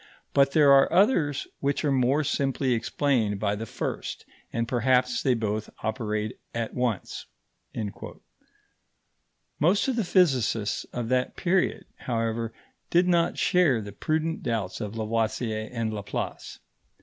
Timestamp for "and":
4.51-4.67, 15.71-15.93